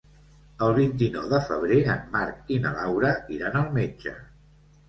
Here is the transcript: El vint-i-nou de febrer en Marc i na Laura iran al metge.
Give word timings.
El 0.67 0.71
vint-i-nou 0.77 1.27
de 1.33 1.41
febrer 1.51 1.77
en 1.97 2.01
Marc 2.15 2.51
i 2.57 2.59
na 2.65 2.73
Laura 2.81 3.15
iran 3.37 3.59
al 3.63 3.69
metge. 3.81 4.19